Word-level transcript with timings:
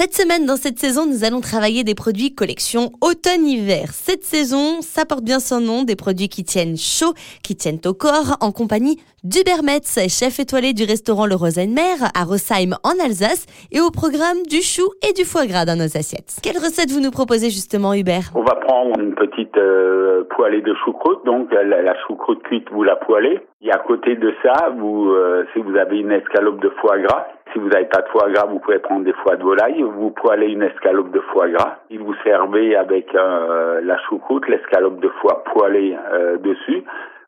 Cette 0.00 0.14
semaine, 0.14 0.46
dans 0.46 0.56
cette 0.56 0.78
saison, 0.78 1.04
nous 1.04 1.24
allons 1.26 1.42
travailler 1.42 1.84
des 1.84 1.94
produits 1.94 2.34
collection 2.34 2.88
automne-hiver. 3.02 3.92
Cette 3.92 4.24
saison, 4.24 4.80
ça 4.80 5.04
porte 5.04 5.24
bien 5.24 5.40
son 5.40 5.60
nom, 5.60 5.82
des 5.82 5.94
produits 5.94 6.30
qui 6.30 6.42
tiennent 6.42 6.78
chaud, 6.78 7.12
qui 7.44 7.54
tiennent 7.54 7.84
au 7.84 7.92
corps, 7.92 8.38
en 8.40 8.50
compagnie 8.50 8.96
d'Hubert 9.24 9.62
Metz, 9.62 9.98
chef 10.08 10.40
étoilé 10.40 10.72
du 10.72 10.84
restaurant 10.84 11.26
Le 11.26 11.34
Rosenmer 11.34 12.00
à 12.16 12.24
Rosheim 12.24 12.80
en 12.82 12.96
Alsace, 13.04 13.44
et 13.72 13.82
au 13.82 13.90
programme 13.90 14.40
du 14.48 14.62
chou 14.62 14.88
et 15.06 15.12
du 15.12 15.24
foie 15.26 15.44
gras 15.44 15.66
dans 15.66 15.76
nos 15.76 15.92
assiettes. 15.94 16.40
Quelle 16.42 16.56
recette 16.56 16.90
vous 16.90 17.04
nous 17.04 17.10
proposez 17.10 17.50
justement, 17.50 17.92
Hubert? 17.92 18.32
On 18.34 18.42
va 18.42 18.54
prendre 18.54 18.98
une 18.98 19.14
petite 19.14 19.54
euh, 19.58 20.24
poêlée 20.34 20.62
de 20.62 20.72
choucroute, 20.82 21.26
donc 21.26 21.52
la, 21.52 21.82
la 21.82 21.94
choucroute 22.06 22.42
cuite, 22.44 22.64
vous 22.72 22.84
la 22.84 22.96
poêlez. 22.96 23.38
Et 23.60 23.70
à 23.70 23.76
côté 23.76 24.16
de 24.16 24.32
ça, 24.42 24.72
vous, 24.78 25.10
euh, 25.10 25.44
si 25.52 25.60
vous 25.60 25.76
avez 25.76 25.98
une 25.98 26.12
escalope 26.12 26.62
de 26.62 26.70
foie 26.80 26.98
gras, 27.00 27.26
si 27.52 27.58
vous 27.58 27.68
n'avez 27.68 27.86
pas 27.86 28.02
de 28.02 28.08
foie 28.08 28.30
gras, 28.30 28.46
vous 28.46 28.58
pouvez 28.58 28.78
prendre 28.78 29.04
des 29.04 29.12
foies 29.12 29.36
de 29.36 29.42
volaille. 29.42 29.82
Vous 29.82 30.10
poêlez 30.10 30.52
une 30.52 30.62
escalope 30.62 31.10
de 31.10 31.20
foie 31.32 31.48
gras. 31.48 31.78
Et 31.90 31.98
vous 31.98 32.14
servez 32.24 32.76
avec 32.76 33.14
euh, 33.14 33.80
la 33.82 33.98
choucroute, 34.08 34.48
l'escalope 34.48 35.00
de 35.00 35.08
foie 35.20 35.42
poêlée 35.44 35.96
euh, 36.12 36.36
dessus. 36.38 36.84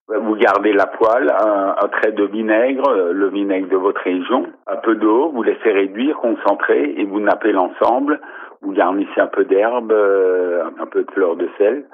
Vous 0.09 0.35
gardez 0.37 0.73
la 0.73 0.87
poêle, 0.87 1.33
un, 1.33 1.89
trait 1.89 2.13
de 2.13 2.25
vinaigre, 2.25 2.89
euh, 2.89 3.13
le 3.13 3.29
vinaigre 3.29 3.69
de 3.69 3.77
votre 3.77 4.01
région, 4.03 4.47
un 4.67 4.77
peu 4.77 4.97
d'eau, 4.97 5.31
vous 5.33 5.43
laissez 5.43 5.71
réduire, 5.71 6.17
concentrer 6.17 6.95
et 6.99 7.05
vous 7.05 7.21
nappez 7.21 7.53
l'ensemble. 7.53 8.21
Vous 8.61 8.73
garnissez 8.73 9.21
un 9.21 9.27
peu 9.27 9.45
d'herbe, 9.45 9.93
un 9.93 10.87
peu 10.87 11.03
de 11.03 11.11
fleur 11.11 11.35
de 11.37 11.49
sel 11.59 11.85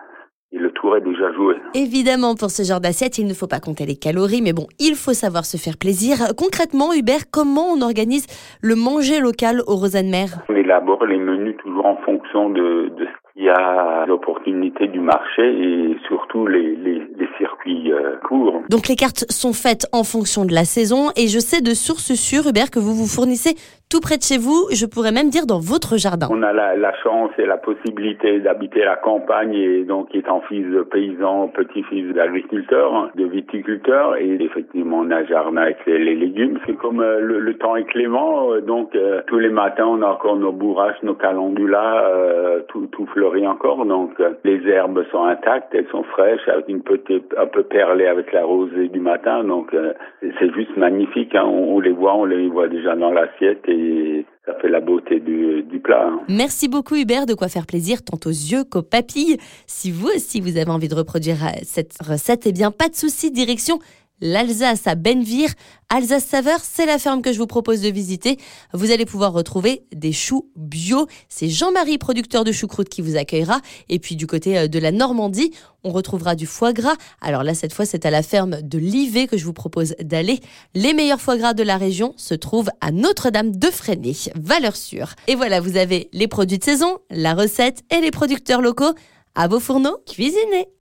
et 0.51 0.59
le 0.59 0.71
tour 0.71 0.97
est 0.97 1.03
déjà 1.03 1.33
joué. 1.33 1.57
Évidemment, 1.75 2.35
pour 2.35 2.51
ce 2.51 2.63
genre 2.63 2.81
d'assiette, 2.81 3.19
il 3.19 3.27
ne 3.27 3.35
faut 3.35 3.47
pas 3.47 3.61
compter 3.61 3.85
les 3.85 3.97
calories, 3.97 4.41
mais 4.43 4.53
bon, 4.55 4.67
il 4.81 4.95
faut 4.95 5.13
savoir 5.13 5.45
se 5.45 5.57
faire 5.57 5.77
plaisir. 5.77 6.17
Concrètement, 6.37 6.95
Hubert, 6.95 7.31
comment 7.31 7.67
on 7.75 7.83
organise 7.83 8.27
le 8.63 8.75
manger 8.75 9.21
local 9.21 9.61
au 9.67 9.77
Rosanne-Mer 9.77 10.29
On 10.49 10.57
élabore 10.57 11.05
les 11.05 11.19
menus 11.19 11.57
toujours 11.63 11.87
en 11.87 11.97
fonction 11.97 12.49
de, 12.49 12.91
de 12.97 13.05
ce 13.05 13.33
qu'il 13.33 13.45
y 13.45 13.51
a 13.51 14.07
l'opportunité 14.07 14.89
du 14.89 15.01
marché 15.01 15.43
et 15.43 15.97
surtout 16.07 16.47
les, 16.47 16.77
les, 16.77 17.03
les 17.19 17.29
circuits 17.37 17.93
euh, 17.93 18.17
courts. 18.27 18.63
Donc 18.71 18.89
les 18.89 18.97
cartes 18.97 19.27
sont 19.31 19.53
faites 19.53 19.87
en 19.93 20.03
fonction 20.03 20.47
de 20.47 20.55
la 20.55 20.65
saison 20.65 21.11
et 21.17 21.29
je 21.29 21.39
sais 21.39 21.61
de 21.61 21.75
source 21.75 22.15
sûre, 22.15 22.49
Hubert, 22.49 22.71
que 22.71 22.79
vous 22.79 22.95
vous 22.95 23.07
fournissez 23.07 23.55
tout 23.91 24.01
près 24.01 24.19
de 24.19 24.23
chez 24.23 24.37
vous, 24.37 24.69
je 24.71 24.85
pourrais 24.85 25.13
même 25.13 25.31
dire 25.31 25.47
dans 25.47 25.61
votre 25.61 25.97
jardin. 25.97 26.29
On 26.31 26.43
a 26.43 26.53
la, 26.53 26.77
la 26.77 26.95
chance 27.03 27.31
et 27.39 27.47
la 27.47 27.57
possibilité 27.57 28.39
d'habiter 28.41 28.85
la 28.85 28.97
campagne 28.97 29.55
et 29.55 29.85
donc 29.85 30.15
étant 30.15 30.43
fils 30.43 30.67
de 30.67 30.83
paysan, 30.83 31.49
petit-fils 31.49 32.13
d'agriculteur, 32.13 33.11
de 33.15 33.25
viticulteur 33.25 34.17
et 34.17 34.37
effectivement 34.41 34.99
on 34.99 35.11
a 35.11 35.17
un 35.17 35.25
jardin 35.25 35.63
avec 35.63 35.79
les, 35.87 36.15
légumes. 36.15 36.59
C'est 36.67 36.77
comme 36.77 37.01
euh, 37.01 37.21
le, 37.21 37.55
temps 37.55 37.77
est 37.77 37.85
clément, 37.85 38.53
euh, 38.53 38.61
donc 38.61 38.95
euh, 38.95 39.23
tous 39.27 39.39
les 39.39 39.49
matins 39.49 39.87
on 39.87 40.03
a 40.03 40.07
encore 40.07 40.37
nos 40.37 40.53
bourraches, 40.53 41.03
nos 41.03 41.15
calendulas, 41.15 42.05
tout, 42.69 42.87
tout 42.93 43.07
fleurit 43.07 43.47
encore, 43.47 43.87
donc 43.87 44.13
les 44.45 44.67
herbes 44.69 45.05
sont 45.11 45.25
intactes, 45.25 45.75
elles 45.75 45.89
sont 45.91 46.03
fraîches, 46.05 46.47
avec 46.49 46.69
une 46.69 46.83
petite, 46.83 47.35
un 47.39 47.47
peu 47.47 47.63
perlées 47.63 48.07
avec 48.07 48.33
la 48.33 48.45
rosée 48.45 48.89
du 48.89 49.01
matin, 49.01 49.45
donc 49.45 49.75
c'est 50.21 50.55
juste 50.55 50.77
magnifique. 50.77 51.35
Hein. 51.35 51.45
On, 51.45 51.81
les 51.81 51.91
voit, 51.91 52.15
on 52.15 52.25
les 52.25 52.49
voit 52.49 52.69
déjà 52.69 52.95
dans 52.95 53.11
l'assiette 53.11 53.69
et 53.69 53.78
ça 54.47 54.55
fait 54.61 54.69
la 54.69 54.81
beauté 54.81 55.21
du, 55.21 55.81
plat. 55.83 56.09
Hein. 56.09 56.21
Merci 56.29 56.69
beaucoup 56.69 56.97
Hubert, 56.97 57.27
de 57.27 57.35
quoi 57.35 57.49
faire 57.49 57.67
plaisir 57.67 58.03
tant 58.03 58.19
aux 58.25 58.31
yeux 58.31 58.65
qu'aux 58.65 58.83
papilles. 58.83 59.37
Si 59.67 59.91
vous 59.91 60.09
aussi 60.09 60.41
vous 60.41 60.57
avez 60.57 60.71
envie 60.71 60.89
de 60.89 60.95
reproduire 60.95 61.45
euh, 61.45 61.51
cette 61.63 61.95
recette, 62.03 62.47
eh 62.47 62.53
bien 62.53 62.71
pas 62.71 62.89
de 62.89 62.95
souci, 62.95 63.31
direction 63.31 63.79
l'Alsace 64.21 64.87
à 64.87 64.95
Benvire. 64.95 65.51
Alsace 65.89 66.25
Saveur, 66.27 66.59
c'est 66.63 66.87
la 66.87 66.99
ferme 66.99 67.23
que 67.23 67.33
je 67.33 67.39
vous 67.39 67.47
propose 67.47 67.81
de 67.81 67.89
visiter. 67.89 68.39
Vous 68.73 68.91
allez 68.91 69.07
pouvoir 69.07 69.33
retrouver 69.33 69.85
des 69.95 70.13
choux 70.13 70.51
bio. 70.57 71.07
C'est 71.29 71.49
Jean-Marie, 71.49 71.99
producteur 71.99 72.45
de 72.45 72.53
choucroute, 72.53 72.89
qui 72.89 73.01
vous 73.01 73.17
accueillera. 73.17 73.61
Et 73.89 73.99
puis 73.99 74.17
du 74.17 74.27
côté 74.27 74.59
euh, 74.59 74.69
de 74.69 74.79
la 74.79 74.93
Normandie, 74.93 75.53
on 75.85 75.91
retrouvera 75.91 76.35
du 76.35 76.47
foie 76.47 76.73
gras. 76.73 76.97
Alors 77.21 77.43
là, 77.43 77.55
cette 77.55 77.73
fois, 77.73 77.87
c'est 77.87 78.05
à 78.05 78.11
la 78.11 78.23
ferme 78.23 78.61
de 78.63 78.79
Livet 78.79 79.27
que 79.27 79.39
je 79.39 79.45
vous 79.45 79.53
propose 79.53 79.95
d'aller. 80.01 80.41
Les 80.75 80.93
meilleurs 80.93 81.21
foie 81.21 81.37
gras 81.37 81.55
de 81.55 81.63
la 81.63 81.77
région 81.77 82.13
se 82.17 82.35
trouvent 82.35 82.71
à 82.81 82.93
Notre-Dame 82.93 83.57
de 83.57 83.71
Freinet. 83.71 84.15
Valeur 84.35 84.77
sûre. 84.77 85.15
Et 85.27 85.35
voilà, 85.35 85.61
vous 85.61 85.77
avez 85.77 86.11
les 86.13 86.29
produits 86.29 86.59
de 86.59 86.65
saison, 86.65 86.99
la 87.11 87.35
recette 87.35 87.83
et 87.91 88.01
les 88.01 88.11
producteurs 88.11 88.61
locaux. 88.61 88.93
À 89.35 89.49
vos 89.49 89.61
fourneaux, 89.61 89.99
cuisinez 90.07 90.69